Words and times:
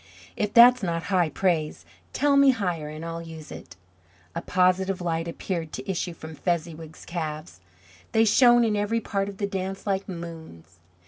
If 0.35 0.51
that's 0.55 0.81
not 0.81 1.03
high 1.13 1.29
praise, 1.29 1.85
tell 2.11 2.35
me 2.35 2.49
higher 2.49 2.89
and 2.89 3.05
I'll 3.05 3.21
use 3.21 3.51
it. 3.51 3.75
A 4.33 4.41
positive 4.41 4.99
light 4.99 5.27
appeared 5.27 5.71
to 5.73 5.87
issue 5.87 6.15
from 6.15 6.33
Fezziwig's 6.33 7.05
calves. 7.05 7.59
They 8.11 8.25
shone 8.25 8.63
in 8.63 8.75
every 8.75 8.99
part 8.99 9.29
of 9.29 9.37
the 9.37 9.45
dance 9.45 9.85
like 9.85 10.09
moons. 10.09 10.79